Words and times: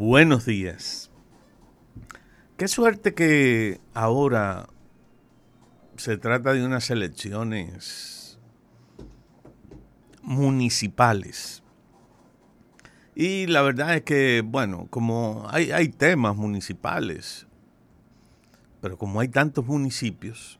Buenos 0.00 0.46
días. 0.46 1.10
Qué 2.56 2.68
suerte 2.68 3.12
que 3.12 3.82
ahora 3.92 4.70
se 5.98 6.16
trata 6.16 6.54
de 6.54 6.64
unas 6.64 6.88
elecciones 6.88 8.38
municipales. 10.22 11.62
Y 13.14 13.46
la 13.48 13.60
verdad 13.60 13.94
es 13.94 14.02
que, 14.04 14.42
bueno, 14.42 14.86
como 14.88 15.46
hay, 15.50 15.88
temas 15.90 16.34
municipales, 16.34 17.46
pero 18.80 18.96
como 18.96 19.20
hay 19.20 19.28
tantos 19.28 19.66
municipios, 19.66 20.58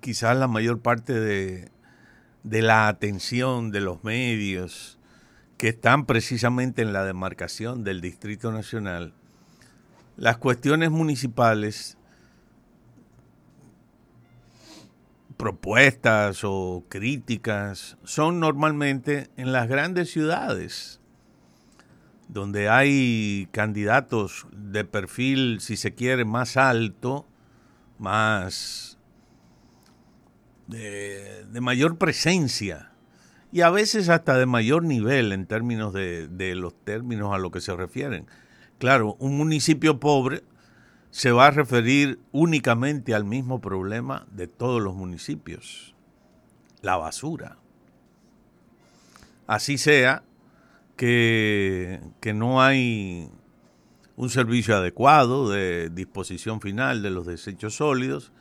quizás 0.00 0.36
la 0.36 0.48
mayor 0.48 0.80
parte 0.80 1.12
de, 1.12 1.70
de 2.42 2.62
la 2.62 2.88
atención 2.88 3.70
de 3.70 3.80
los 3.82 4.02
medios 4.02 4.99
que 5.60 5.68
están 5.68 6.06
precisamente 6.06 6.80
en 6.80 6.94
la 6.94 7.04
demarcación 7.04 7.84
del 7.84 8.00
Distrito 8.00 8.50
Nacional, 8.50 9.12
las 10.16 10.38
cuestiones 10.38 10.90
municipales, 10.90 11.98
propuestas 15.36 16.44
o 16.44 16.86
críticas, 16.88 17.98
son 18.04 18.40
normalmente 18.40 19.28
en 19.36 19.52
las 19.52 19.68
grandes 19.68 20.10
ciudades, 20.10 20.98
donde 22.28 22.70
hay 22.70 23.46
candidatos 23.52 24.46
de 24.52 24.86
perfil, 24.86 25.60
si 25.60 25.76
se 25.76 25.94
quiere, 25.94 26.24
más 26.24 26.56
alto, 26.56 27.26
más 27.98 28.96
de, 30.68 31.44
mayor 31.60 31.98
presencia 31.98 32.89
y 33.52 33.62
a 33.62 33.70
veces 33.70 34.08
hasta 34.08 34.38
de 34.38 34.46
mayor 34.46 34.84
nivel 34.84 35.32
en 35.32 35.46
términos 35.46 35.92
de, 35.92 36.28
de 36.28 36.54
los 36.54 36.74
términos 36.84 37.34
a 37.34 37.38
lo 37.38 37.50
que 37.50 37.60
se 37.60 37.74
refieren. 37.74 38.26
Claro, 38.78 39.16
un 39.18 39.36
municipio 39.36 40.00
pobre 40.00 40.42
se 41.10 41.32
va 41.32 41.48
a 41.48 41.50
referir 41.50 42.20
únicamente 42.32 43.14
al 43.14 43.24
mismo 43.24 43.60
problema 43.60 44.26
de 44.30 44.46
todos 44.46 44.80
los 44.80 44.94
municipios, 44.94 45.94
la 46.82 46.96
basura. 46.96 47.58
Así 49.46 49.78
sea 49.78 50.22
que, 50.96 52.00
que, 52.20 52.32
no 52.32 52.62
hay 52.62 53.28
un 54.16 54.30
servicio 54.30 54.76
adecuado 54.76 55.50
de 55.50 55.90
disposición 55.90 56.60
final 56.60 57.02
de 57.02 57.10
los 57.10 57.26
desechos 57.26 57.74
sólidos, 57.76 58.32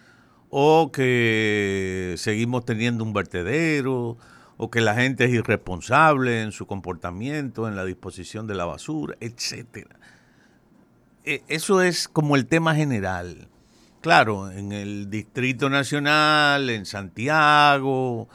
o 0.51 0.91
que 0.91 2.15
seguimos 2.17 2.65
teniendo 2.65 3.03
un 3.03 3.13
vertedero, 3.13 4.17
o 4.61 4.69
que 4.69 4.81
la 4.81 4.93
gente 4.93 5.23
es 5.23 5.31
irresponsable 5.31 6.41
en 6.41 6.51
su 6.51 6.67
comportamiento, 6.67 7.69
en 7.69 7.77
la 7.77 7.85
disposición 7.85 8.45
de 8.45 8.55
la 8.55 8.65
basura, 8.65 9.15
etcétera. 9.21 9.95
E, 11.23 11.43
eso 11.47 11.81
es 11.81 12.09
como 12.09 12.35
el 12.35 12.45
tema 12.45 12.75
general. 12.75 13.47
Claro, 14.01 14.51
en 14.51 14.73
el 14.73 15.09
Distrito 15.09 15.69
Nacional, 15.69 16.69
en 16.69 16.85
Santiago, 16.85 18.27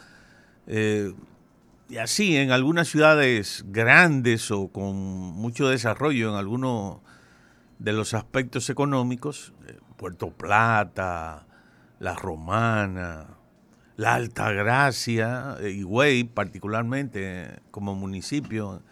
eh, 0.66 1.12
y 1.90 1.98
así 1.98 2.38
en 2.38 2.52
algunas 2.52 2.88
ciudades 2.88 3.62
grandes 3.68 4.50
o 4.50 4.68
con 4.68 4.96
mucho 4.96 5.68
desarrollo 5.68 6.30
en 6.30 6.36
algunos 6.36 7.00
de 7.78 7.92
los 7.92 8.14
aspectos 8.14 8.70
económicos, 8.70 9.52
eh, 9.66 9.78
Puerto 9.98 10.30
Plata, 10.30 11.46
la 11.98 12.14
Romana, 12.14 13.26
la 13.96 14.14
Altagracia, 14.14 15.56
eh, 15.60 15.70
Higüey 15.70 16.24
particularmente 16.24 17.60
como 17.70 17.94
municipio 17.94 18.82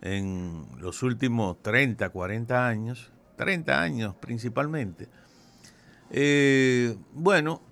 en 0.00 0.66
los 0.78 1.02
últimos 1.02 1.62
30, 1.62 2.08
40 2.08 2.66
años, 2.66 3.12
30 3.36 3.80
años 3.80 4.14
principalmente. 4.16 5.08
Eh, 6.10 6.96
bueno, 7.12 7.62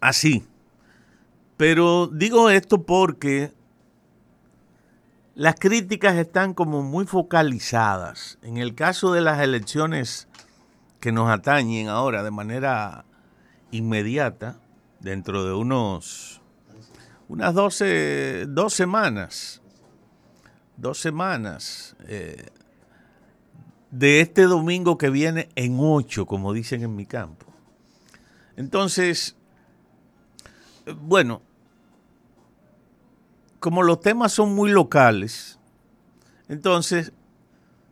así. 0.00 0.46
Pero 1.56 2.08
digo 2.08 2.50
esto 2.50 2.82
porque 2.82 3.52
las 5.34 5.54
críticas 5.56 6.16
están 6.16 6.52
como 6.52 6.82
muy 6.82 7.06
focalizadas. 7.06 8.38
En 8.42 8.56
el 8.56 8.74
caso 8.74 9.12
de 9.12 9.20
las 9.20 9.40
elecciones 9.40 10.28
que 11.00 11.12
nos 11.12 11.30
atañen 11.30 11.88
ahora 11.88 12.22
de 12.22 12.30
manera 12.30 13.04
inmediata, 13.70 14.58
dentro 15.04 15.44
de 15.44 15.52
unos 15.52 16.40
unas 17.28 17.54
12, 17.54 18.46
dos 18.48 18.74
semanas, 18.74 19.62
dos 20.76 20.98
semanas 20.98 21.94
eh, 22.06 22.46
de 23.90 24.20
este 24.20 24.42
domingo 24.42 24.98
que 24.98 25.10
viene 25.10 25.48
en 25.56 25.76
ocho, 25.78 26.26
como 26.26 26.52
dicen 26.52 26.82
en 26.82 26.96
mi 26.96 27.06
campo. 27.06 27.46
Entonces, 28.56 29.36
bueno, 31.00 31.42
como 33.60 33.82
los 33.82 34.00
temas 34.00 34.32
son 34.32 34.54
muy 34.54 34.70
locales, 34.70 35.58
entonces 36.48 37.12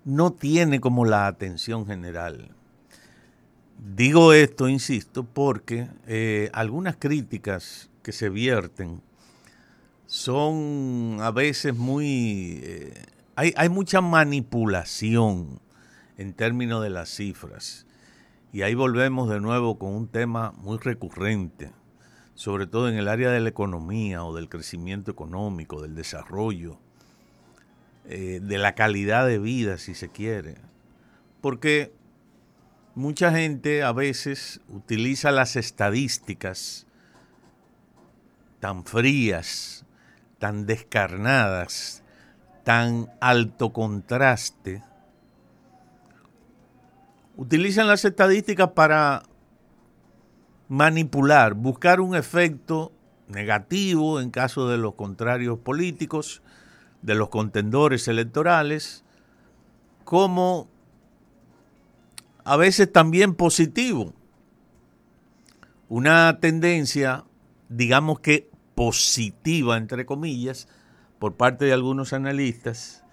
no 0.04 0.32
tiene 0.32 0.80
como 0.80 1.04
la 1.04 1.26
atención 1.26 1.86
general. 1.86 2.54
Digo 3.84 4.32
esto, 4.32 4.68
insisto, 4.68 5.24
porque 5.24 5.88
eh, 6.06 6.50
algunas 6.52 6.94
críticas 6.96 7.90
que 8.04 8.12
se 8.12 8.28
vierten 8.28 9.02
son 10.06 11.18
a 11.20 11.32
veces 11.32 11.74
muy... 11.74 12.60
Eh, 12.62 13.04
hay, 13.34 13.68
mucha 13.70 14.00
manipulación 14.00 15.58
en 16.16 16.32
términos 16.32 16.80
de 16.80 16.90
las 16.90 17.08
cifras. 17.08 17.86
Y 18.52 18.62
ahí 18.62 18.74
volvemos 18.74 19.28
de 19.28 19.40
nuevo 19.40 19.80
con 19.80 19.92
un 19.94 20.06
tema 20.06 20.52
muy 20.58 20.78
recurrente, 20.78 21.72
sobre 22.34 22.68
todo 22.68 22.88
en 22.88 22.94
el 22.94 23.08
área 23.08 23.32
de 23.32 23.40
la 23.40 23.48
economía 23.48 24.22
o 24.22 24.32
del 24.32 24.48
crecimiento 24.48 25.10
económico, 25.10 25.82
del 25.82 25.96
desarrollo, 25.96 26.78
eh, 28.04 28.38
de 28.40 28.58
la 28.58 28.76
calidad 28.76 29.26
de 29.26 29.40
vida, 29.40 29.76
si 29.76 29.96
se 29.96 30.08
quiere. 30.08 30.54
Porque 31.40 31.92
mucha 32.94 33.32
gente 33.32 33.82
a 33.82 33.92
veces 33.92 34.60
utiliza 34.68 35.30
las 35.30 35.56
estadísticas 35.56 36.86
tan 38.60 38.84
frías, 38.84 39.84
tan 40.38 40.66
descarnadas, 40.66 42.02
tan 42.64 43.10
alto 43.20 43.72
contraste. 43.72 44.82
Utilizan 47.36 47.88
las 47.88 48.04
estadísticas 48.04 48.70
para 48.70 49.22
manipular, 50.68 51.54
buscar 51.54 52.00
un 52.00 52.14
efecto 52.14 52.92
negativo 53.28 54.20
en 54.20 54.30
caso 54.30 54.68
de 54.68 54.78
los 54.78 54.94
contrarios 54.94 55.58
políticos, 55.58 56.42
de 57.00 57.14
los 57.14 57.30
contendores 57.30 58.06
electorales, 58.06 59.04
como 60.04 60.68
a 62.44 62.56
veces 62.56 62.92
también 62.92 63.34
positivo. 63.34 64.12
Una 65.88 66.38
tendencia, 66.40 67.24
digamos 67.68 68.20
que 68.20 68.50
positiva, 68.74 69.76
entre 69.76 70.06
comillas, 70.06 70.68
por 71.18 71.34
parte 71.36 71.64
de 71.64 71.72
algunos 71.72 72.12
analistas, 72.12 73.04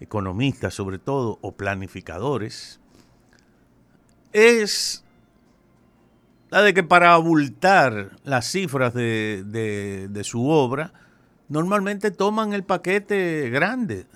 economistas 0.00 0.74
sobre 0.74 0.98
todo, 0.98 1.38
o 1.42 1.52
planificadores, 1.52 2.80
es 4.32 5.04
la 6.50 6.62
de 6.62 6.74
que 6.74 6.82
para 6.82 7.14
abultar 7.14 8.16
las 8.24 8.50
cifras 8.50 8.92
de, 8.92 10.20
su 10.24 10.48
obra, 10.48 10.92
normalmente 11.48 12.10
toman 12.10 12.52
el 12.52 12.64
paquete 12.64 13.50
grande, 13.50 14.06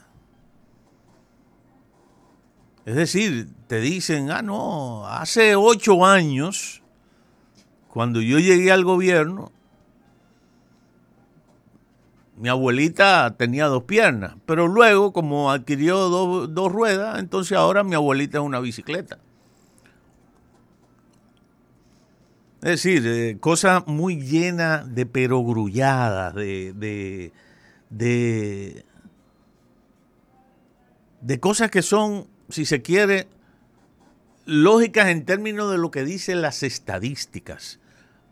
es 2.87 2.95
decir, 2.95 3.49
te 3.67 3.81
dicen, 3.81 4.31
ah, 4.31 4.43
no, 4.43 5.07
hace 5.07 5.57
ocho 5.57 6.05
años, 6.05 6.83
cuando 7.89 8.21
yo 8.21 8.39
llegué 8.39 8.71
al 8.73 8.85
gobierno, 8.85 9.53
mi 12.37 12.49
abuelita 12.49 13.37
tenía 13.39 13.67
dos 13.67 13.85
piernas, 13.85 14.35
pero 14.45 14.69
luego, 14.69 15.13
como 15.13 15.51
adquirió 15.51 16.09
dos 16.49 16.73
ruedas, 16.73 17.19
entonces 17.21 17.57
ahora 17.57 17.85
mi 17.85 17.95
abuelita 17.95 18.39
es 18.39 18.45
una 18.45 18.61
bicicleta. 18.61 19.19
Es 22.61 22.83
decir, 22.83 23.07
eh, 23.07 23.37
cosa 23.41 23.85
muy 23.87 24.21
llena 24.21 24.85
de 24.85 25.07
perogrulladas, 25.07 26.35
de, 26.35 26.73
de, 26.73 27.33
de, 27.91 28.85
de 31.21 31.41
cosas 31.41 31.71
que 31.71 31.83
son 31.83 32.27
si 32.49 32.65
se 32.65 32.83
quiere, 32.83 33.29
lógicas 34.47 35.09
en 35.09 35.25
términos 35.25 35.71
de 35.71 35.79
lo 35.79 35.91
que 35.91 36.05
dicen 36.05 36.43
las 36.43 36.63
estadísticas, 36.63 37.81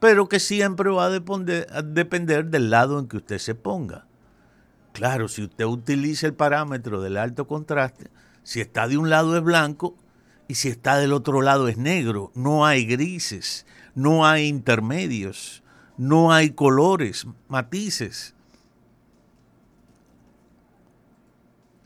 pero 0.00 0.28
que 0.28 0.40
siempre 0.40 0.90
va 0.90 1.06
a 1.06 1.10
depender, 1.10 2.46
del 2.46 2.70
lado 2.70 2.98
en 2.98 3.08
que 3.08 3.18
usted 3.18 3.38
se 3.38 3.54
ponga. 3.54 4.06
Claro, 4.92 5.28
si 5.28 5.44
usted 5.44 5.64
utiliza 5.64 6.26
el 6.26 6.34
parámetro 6.34 7.00
del 7.00 7.16
alto 7.16 7.46
contraste, 7.46 8.10
Si 8.42 8.60
está 8.60 8.88
de 8.88 8.98
un 8.98 9.08
lado 9.08 9.36
es 9.36 9.42
blanco 9.42 9.96
y 10.48 10.56
si 10.56 10.68
está 10.68 10.98
del 10.98 11.12
otro 11.12 11.40
lado 11.42 11.68
es 11.68 11.78
negro. 11.78 12.32
No 12.34 12.66
hay 12.66 12.84
grises, 12.84 13.66
no 13.94 14.26
hay 14.26 14.48
intermedios, 14.48 15.62
no 15.96 16.32
hay 16.32 16.50
colores, 16.50 17.26
matices. 17.48 18.34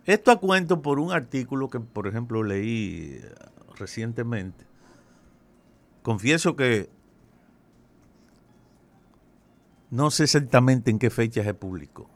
Esto 0.07 0.31
a 0.31 0.39
cuento 0.39 0.83
por 0.83 1.01
un 1.01 1.13
artículo 1.13 1.69
que, 1.69 1.81
por 1.81 2.07
ejemplo, 2.07 2.45
leí 2.45 3.21
recientemente. 3.77 4.65
Confieso 6.03 6.55
que 6.55 6.89
no 9.91 10.13
sé 10.13 10.25
exactamente 10.25 10.93
en 10.93 11.01
qué 11.01 11.11
fecha 11.11 11.43
se 11.43 11.55
publicó. 11.55 12.09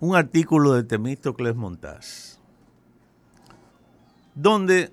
Un 0.00 0.16
artículo 0.16 0.72
de 0.74 0.82
Temístocles 0.82 1.54
Montaz, 1.54 2.40
donde 4.34 4.92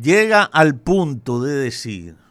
llega 0.00 0.44
al 0.44 0.76
punto 0.76 1.42
de 1.42 1.54
decir 1.54 2.27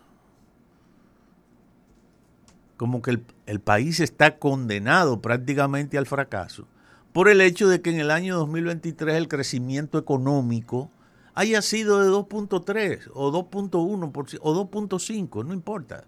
como 2.77 3.01
que 3.01 3.12
el, 3.12 3.25
el, 3.47 3.59
país 3.59 4.00
está 4.00 4.38
condenado 4.38 5.21
prácticamente 5.21 5.97
al 5.97 6.06
fracaso 6.06 6.68
por 7.12 7.29
el 7.29 7.41
hecho 7.41 7.68
de 7.68 7.81
que 7.81 7.89
en 7.89 8.00
el 8.00 8.12
año 8.12 8.38
2023 8.38 9.15
el 9.15 9.27
crecimiento 9.27 9.97
económico 9.97 10.91
haya 11.33 11.62
sido 11.62 12.03
de 12.03 12.09
2.3 12.09 13.12
o 13.13 13.31
2.1 13.31 14.39
o 14.41 14.69
2.5, 14.69 15.45
no 15.45 15.53
importa. 15.53 16.06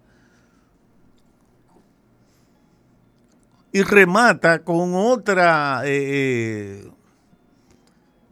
Y 3.72 3.84
remata 3.84 4.64
con 4.64 4.96
otra, 4.96 5.82
eh, 5.86 6.82
eh, 6.86 6.92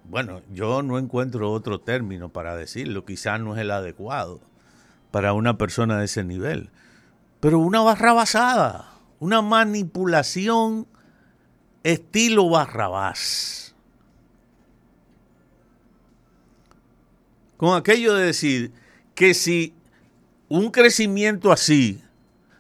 bueno, 0.06 0.42
yo 0.52 0.82
no 0.82 0.98
encuentro 0.98 1.52
otro 1.52 1.80
término 1.80 2.30
para 2.30 2.56
decirlo, 2.56 3.06
quizás 3.06 3.40
no 3.40 3.56
es 3.56 3.62
el 3.62 3.70
adecuado 3.70 4.40
para 5.12 5.34
una 5.34 5.60
persona 5.60 6.00
de 6.00 6.06
ese 6.06 6.24
nivel, 6.24 6.72
pero 7.40 7.60
una 7.60 7.82
barra 7.82 8.14
basada, 8.14 8.94
una 9.20 9.42
manipulación 9.42 10.88
estilo 11.84 12.50
barrabás 12.50 13.68
con 17.58 17.76
aquello 17.76 18.14
de 18.14 18.26
decir 18.26 18.72
que 19.16 19.34
si 19.34 19.74
un 20.48 20.72
crecimiento 20.72 21.52
así 21.52 22.02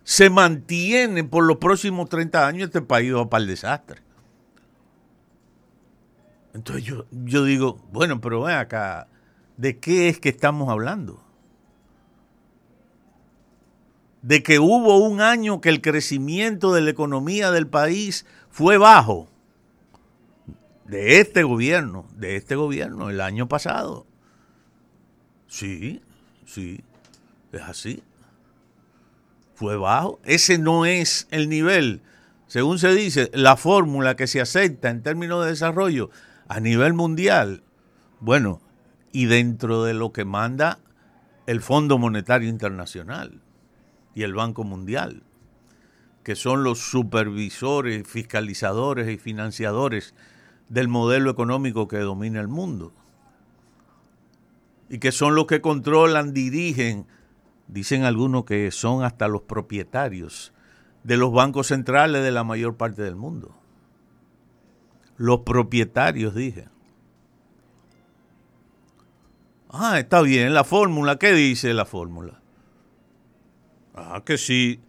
se 0.03 0.29
mantiene 0.29 1.23
por 1.23 1.43
los 1.43 1.57
próximos 1.57 2.09
30 2.09 2.47
años, 2.47 2.63
este 2.67 2.81
país 2.81 3.13
va 3.13 3.29
para 3.29 3.43
el 3.43 3.47
desastre. 3.47 4.01
Entonces 6.53 6.83
yo, 6.83 7.05
yo 7.11 7.43
digo, 7.43 7.77
bueno, 7.91 8.19
pero 8.19 8.41
ven 8.41 8.55
acá, 8.55 9.07
¿de 9.57 9.77
qué 9.77 10.09
es 10.09 10.19
que 10.19 10.29
estamos 10.29 10.69
hablando? 10.69 11.21
De 14.21 14.43
que 14.43 14.59
hubo 14.59 14.97
un 14.97 15.21
año 15.21 15.61
que 15.61 15.69
el 15.69 15.81
crecimiento 15.81 16.73
de 16.73 16.81
la 16.81 16.89
economía 16.89 17.51
del 17.51 17.67
país 17.67 18.25
fue 18.49 18.77
bajo. 18.77 19.29
De 20.85 21.19
este 21.19 21.43
gobierno, 21.43 22.07
de 22.15 22.35
este 22.35 22.55
gobierno, 22.55 23.09
el 23.09 23.21
año 23.21 23.47
pasado. 23.47 24.05
Sí, 25.47 26.01
sí, 26.45 26.81
es 27.51 27.61
así. 27.61 28.03
Fue 29.53 29.77
bajo. 29.77 30.19
Ese 30.23 30.57
no 30.57 30.85
es 30.85 31.27
el 31.31 31.49
nivel. 31.49 32.01
Según 32.47 32.79
se 32.79 32.93
dice, 32.93 33.29
la 33.33 33.57
fórmula 33.57 34.15
que 34.15 34.27
se 34.27 34.39
acepta 34.39 34.89
en 34.89 35.03
términos 35.03 35.43
de 35.43 35.51
desarrollo 35.51 36.09
a 36.47 36.59
nivel 36.59 36.93
mundial. 36.93 37.63
Bueno, 38.19 38.61
y 39.11 39.25
dentro 39.25 39.83
de 39.83 39.93
lo 39.93 40.13
que 40.13 40.25
manda 40.25 40.79
el 41.45 41.61
Fondo 41.61 41.97
Monetario 41.97 42.49
Internacional 42.49 43.41
y 44.17 44.23
el 44.23 44.33
Banco 44.33 44.63
Mundial, 44.63 45.21
que 46.23 46.35
son 46.35 46.63
los 46.63 46.79
supervisores, 46.79 48.07
fiscalizadores 48.07 49.07
y 49.09 49.17
financiadores 49.19 50.15
del 50.69 50.87
modelo 50.87 51.29
económico 51.29 51.87
que 51.87 51.99
domina 51.99 52.41
el 52.41 52.47
mundo 52.47 52.93
y 54.89 54.97
que 54.97 55.11
son 55.11 55.35
los 55.35 55.45
que 55.45 55.61
controlan, 55.61 56.33
dirigen, 56.33 57.05
dicen 57.67 58.05
algunos 58.05 58.45
que 58.45 58.71
son 58.71 59.03
hasta 59.03 59.27
los 59.27 59.43
propietarios 59.43 60.51
de 61.03 61.15
los 61.15 61.31
bancos 61.31 61.67
centrales 61.67 62.23
de 62.23 62.31
la 62.31 62.43
mayor 62.43 62.75
parte 62.75 63.03
del 63.03 63.15
mundo. 63.15 63.55
Los 65.17 65.41
propietarios, 65.41 66.33
dije. 66.33 66.69
Ah, 69.69 69.99
está 69.99 70.23
bien, 70.23 70.55
la 70.55 70.63
fórmula, 70.63 71.19
¿qué 71.19 71.33
dice 71.33 71.75
la 71.75 71.85
fórmula? 71.85 72.41
Ah, 73.99 74.21
que 74.23 74.37
sí, 74.37 74.79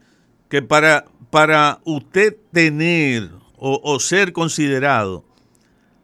que 0.50 0.60
para, 0.60 1.06
para 1.30 1.80
usted 1.84 2.36
tener 2.52 3.30
o, 3.56 3.98
ser 4.00 4.34
considerado 4.34 5.24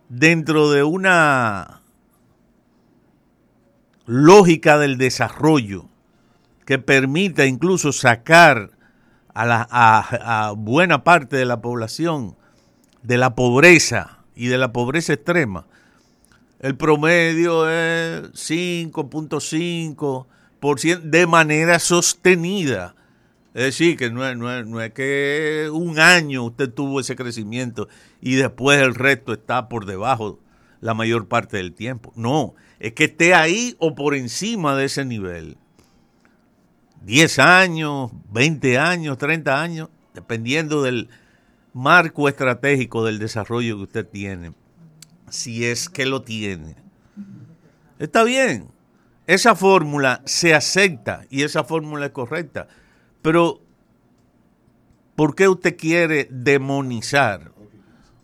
dentro 0.09 0.71
de 0.71 0.83
una 0.85 1.83
lógica 4.07 4.79
del 4.79 4.97
desarrollo 4.97 5.91
que 6.65 6.79
permita 6.79 7.45
incluso 7.45 7.93
sacar 7.93 8.71
a, 9.35 9.45
la, 9.45 9.69
a, 9.71 10.55
buena 10.57 11.05
parte 11.05 11.37
de 11.37 11.45
la 11.45 11.61
población 11.61 12.37
de 13.03 13.19
la 13.19 13.35
pobreza 13.35 14.25
y 14.35 14.47
de 14.47 14.57
la 14.57 14.73
pobreza 14.73 15.13
extrema. 15.13 15.67
El 16.59 16.79
promedio 16.79 17.69
es 17.69 18.33
5.5% 18.33 20.27
de 21.03 21.27
manera 21.27 21.79
sostenida. 21.79 22.95
Es 23.55 23.63
decir, 23.63 23.97
que 23.97 24.11
no 24.11 24.27
es, 24.27 24.37
no, 24.37 24.53
es, 24.53 24.67
no 24.67 24.81
es, 24.81 24.93
que 24.93 25.69
un 25.73 26.01
año 26.01 26.43
usted 26.43 26.73
tuvo 26.73 27.01
ese 27.01 27.15
crecimiento 27.15 27.89
y 28.21 28.35
después 28.35 28.81
el 28.81 28.95
resto 28.95 29.33
está 29.33 29.69
por 29.69 29.87
debajo 29.87 30.41
la 30.81 30.95
mayor 30.95 31.29
parte 31.29 31.59
del 31.59 31.73
tiempo. 31.73 32.13
No, 32.17 32.55
es 32.81 32.95
que 32.95 33.05
esté 33.05 33.35
ahí 33.35 33.77
o 33.79 33.95
por 33.95 34.15
encima 34.15 34.75
de 34.77 34.87
ese 34.87 35.05
nivel. 35.05 35.57
10 37.05 37.39
años, 37.39 38.11
20 38.33 38.79
años, 38.79 39.19
30 39.19 39.63
años, 39.63 39.89
dependiendo 40.15 40.83
del 40.83 41.09
marco 41.73 42.29
estratégico 42.29 43.05
del 43.05 43.19
desarrollo 43.19 43.77
que 43.77 43.83
usted 43.83 44.09
tiene, 44.09 44.53
si 45.29 45.65
es 45.65 45.89
que 45.89 46.07
lo 46.07 46.23
tiene. 46.23 46.77
Está 47.99 48.25
bien, 48.25 48.74
esa 49.27 49.55
fórmula 49.55 50.23
se 50.25 50.55
acepta 50.55 51.25
y 51.31 51.43
esa 51.43 51.65
fórmula 51.65 52.07
es 52.07 52.13
correcta, 52.13 52.69
pero 53.23 53.61
¿por 55.17 55.35
qué 55.35 55.49
usted 55.49 55.77
quiere 55.77 56.29
demonizar? 56.31 57.53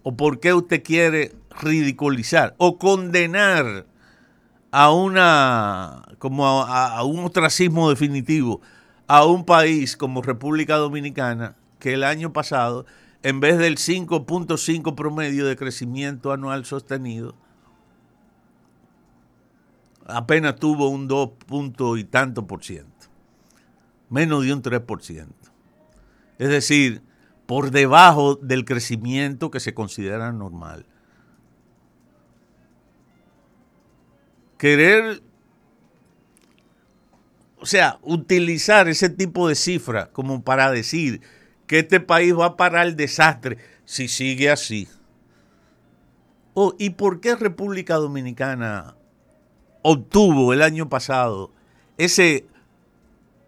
¿O 0.03 0.17
por 0.17 0.41
qué 0.41 0.55
usted 0.55 0.83
quiere 0.83 1.33
ridiculizar 1.61 2.55
o 2.59 2.79
condenar 2.79 3.87
a 4.71 4.93
una 4.93 6.03
como 6.19 6.47
a, 6.47 7.03
un 7.05 7.25
ostracismo 7.25 7.91
definitivo 7.91 8.61
a 9.07 9.25
un 9.25 9.45
país 9.45 9.97
como 9.97 10.23
República 10.23 10.77
Dominicana 10.77 11.57
que 11.79 11.95
el 11.95 12.05
año 12.05 12.33
pasado 12.33 12.87
en 13.23 13.41
vez 13.41 13.59
del 13.59 13.77
5.5 13.77 14.95
promedio 14.95 15.47
de 15.47 15.57
crecimiento 15.57 16.33
anual 16.33 16.65
sostenido 16.65 17.35
apenas 20.13 20.57
tuvo 20.57 20.89
un 20.89 21.09
2 21.09 21.31
punto 21.47 21.97
y 21.97 22.05
tanto 22.05 22.47
por 22.47 22.65
ciento 22.65 22.91
menos 24.09 24.45
de 24.45 24.53
un 24.53 24.63
3 24.63 24.81
por 24.81 25.03
ciento 25.03 25.51
es 26.39 26.49
decir 26.49 27.03
por 27.47 27.71
debajo 27.71 28.37
del 28.37 28.65
crecimiento 28.65 29.51
que 29.51 29.61
se 29.61 29.75
considera 29.75 30.33
normal 30.33 30.87
querer, 34.61 35.23
o 37.59 37.65
sea, 37.65 37.99
utilizar 38.03 38.89
ese 38.89 39.09
tipo 39.09 39.49
de 39.49 39.55
cifras 39.55 40.09
como 40.09 40.45
para 40.45 40.71
decir 40.71 41.23
que 41.67 41.79
este 41.79 41.99
país 41.99 42.37
va 42.37 42.45
a 42.45 42.57
parar 42.59 42.87
el 42.87 42.95
desastre 42.95 43.57
si 43.87 44.07
sigue 44.07 44.51
así. 44.51 44.87
Oh, 46.53 46.75
¿Y 46.79 46.91
por 46.91 47.23
qué 47.23 47.37
República 47.37 47.95
Dominicana 47.95 48.97
obtuvo 49.83 50.53
el 50.53 50.63
año 50.63 50.89
pasado 50.89 51.53
ese 51.97 52.47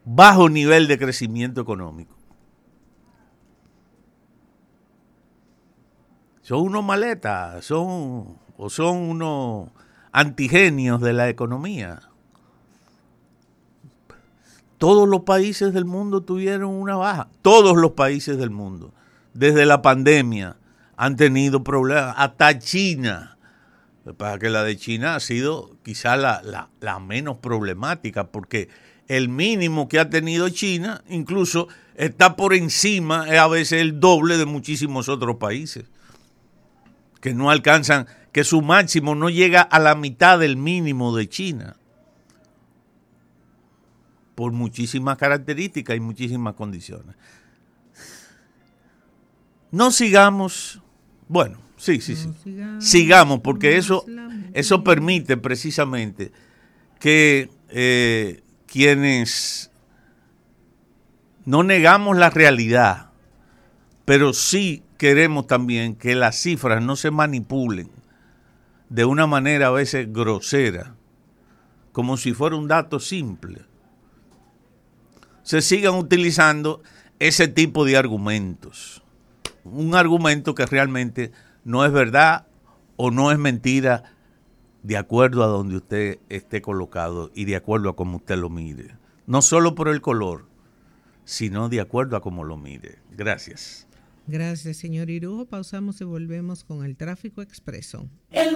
bajo 0.04 0.48
nivel 0.48 0.88
de 0.88 0.98
crecimiento 0.98 1.60
económico? 1.60 2.16
Son 6.42 6.60
unos 6.60 6.84
maletas, 6.84 7.64
son 7.64 8.36
o 8.56 8.68
son 8.68 8.96
unos 8.96 9.70
antigenios 10.10 11.00
de 11.00 11.12
la 11.12 11.28
economía. 11.28 12.00
Todos 14.78 15.08
los 15.08 15.20
países 15.22 15.72
del 15.72 15.84
mundo 15.84 16.22
tuvieron 16.22 16.70
una 16.70 16.96
baja, 16.96 17.28
todos 17.40 17.76
los 17.76 17.92
países 17.92 18.36
del 18.38 18.50
mundo, 18.50 18.92
desde 19.32 19.64
la 19.64 19.80
pandemia 19.80 20.56
han 20.96 21.16
tenido 21.16 21.62
problemas, 21.62 22.14
hasta 22.18 22.58
China. 22.58 23.38
Para 24.16 24.38
que 24.38 24.50
la 24.50 24.64
de 24.64 24.76
China 24.76 25.14
ha 25.14 25.20
sido 25.20 25.76
quizá 25.84 26.16
la, 26.16 26.42
la, 26.42 26.70
la 26.80 26.98
menos 26.98 27.38
problemática, 27.38 28.28
porque 28.32 28.68
el 29.08 29.28
mínimo 29.28 29.88
que 29.88 30.00
ha 30.00 30.10
tenido 30.10 30.48
China 30.48 31.04
incluso 31.08 31.68
está 31.94 32.34
por 32.34 32.54
encima, 32.54 33.28
es 33.28 33.38
a 33.38 33.46
veces 33.46 33.80
el 33.80 34.00
doble 34.00 34.38
de 34.38 34.46
muchísimos 34.46 35.08
otros 35.08 35.36
países, 35.36 35.84
que 37.20 37.34
no 37.34 37.50
alcanzan, 37.50 38.06
que 38.32 38.44
su 38.44 38.62
máximo 38.62 39.14
no 39.14 39.30
llega 39.30 39.62
a 39.62 39.78
la 39.78 39.94
mitad 39.94 40.38
del 40.38 40.56
mínimo 40.56 41.14
de 41.16 41.28
China, 41.28 41.76
por 44.34 44.52
muchísimas 44.52 45.18
características 45.18 45.96
y 45.96 46.00
muchísimas 46.00 46.54
condiciones. 46.54 47.14
No 49.70 49.90
sigamos, 49.90 50.80
bueno, 51.28 51.58
sí, 51.82 52.00
sí, 52.00 52.14
sí, 52.14 52.32
sigamos, 52.42 52.84
sigamos 52.84 53.40
porque 53.40 53.76
eso, 53.76 54.04
eso 54.54 54.84
permite 54.84 55.36
precisamente 55.36 56.30
que 57.00 57.50
eh, 57.70 58.42
quienes 58.66 59.70
no 61.44 61.64
negamos 61.64 62.16
la 62.16 62.30
realidad, 62.30 63.10
pero 64.04 64.32
sí 64.32 64.84
queremos 64.96 65.48
también 65.48 65.96
que 65.96 66.14
las 66.14 66.36
cifras 66.40 66.80
no 66.80 66.94
se 66.94 67.10
manipulen 67.10 67.90
de 68.88 69.04
una 69.04 69.26
manera 69.26 69.66
a 69.66 69.70
veces 69.70 70.12
grosera, 70.12 70.94
como 71.90 72.16
si 72.16 72.32
fuera 72.32 72.54
un 72.54 72.68
dato 72.68 73.00
simple. 73.00 73.62
Se 75.42 75.60
sigan 75.62 75.94
utilizando 75.94 76.82
ese 77.18 77.48
tipo 77.48 77.84
de 77.84 77.96
argumentos. 77.96 79.02
Un 79.64 79.96
argumento 79.96 80.54
que 80.54 80.66
realmente 80.66 81.32
no 81.64 81.84
es 81.84 81.92
verdad 81.92 82.46
o 82.96 83.10
no 83.10 83.30
es 83.30 83.38
mentira 83.38 84.04
de 84.82 84.96
acuerdo 84.96 85.44
a 85.44 85.46
donde 85.46 85.76
usted 85.76 86.18
esté 86.28 86.60
colocado 86.60 87.30
y 87.34 87.44
de 87.44 87.56
acuerdo 87.56 87.90
a 87.90 87.96
cómo 87.96 88.16
usted 88.16 88.36
lo 88.36 88.50
mire. 88.50 88.96
No 89.26 89.42
solo 89.42 89.74
por 89.74 89.88
el 89.88 90.00
color, 90.00 90.46
sino 91.24 91.68
de 91.68 91.80
acuerdo 91.80 92.16
a 92.16 92.20
cómo 92.20 92.44
lo 92.44 92.56
mire. 92.56 92.98
Gracias. 93.12 93.86
Gracias, 94.26 94.76
señor 94.76 95.10
Irujo. 95.10 95.46
Pausamos 95.46 96.00
y 96.00 96.04
volvemos 96.04 96.64
con 96.64 96.84
el 96.84 96.96
tráfico 96.96 97.42
expreso. 97.42 98.08